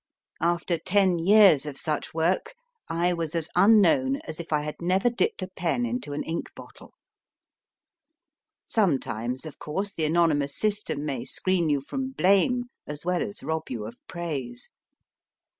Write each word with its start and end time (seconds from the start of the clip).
After 0.41 0.79
ten 0.79 1.19
years 1.19 1.67
of 1.67 1.77
such 1.77 2.11
work 2.11 2.55
I 2.89 3.13
was 3.13 3.35
as 3.35 3.49
unknown 3.55 4.15
as 4.25 4.39
if 4.39 4.51
I 4.51 4.61
had 4.63 4.77
never 4.81 5.11
dipped 5.11 5.43
a 5.43 5.47
pen 5.47 5.85
into 5.85 6.13
an 6.13 6.23
ink 6.23 6.47
bottle. 6.55 6.95
Sometimes, 8.65 9.45
of 9.45 9.59
course, 9.59 9.93
the 9.93 10.05
anonymous 10.05 10.57
system 10.57 11.05
may 11.05 11.23
screen 11.23 11.69
you 11.69 11.81
from 11.81 12.13
blame 12.13 12.63
as 12.87 13.05
well 13.05 13.21
as 13.21 13.43
rob 13.43 13.69
you 13.69 13.85
of 13.85 13.99
praise. 14.07 14.71